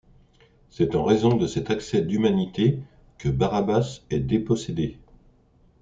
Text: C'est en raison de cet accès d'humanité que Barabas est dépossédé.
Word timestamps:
C'est 0.71 0.95
en 0.95 1.03
raison 1.03 1.37
de 1.37 1.45
cet 1.45 1.69
accès 1.69 2.01
d'humanité 2.01 2.79
que 3.19 3.29
Barabas 3.29 4.01
est 4.09 4.17
dépossédé. 4.19 4.97